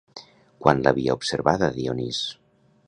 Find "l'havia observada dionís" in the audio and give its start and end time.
0.87-2.25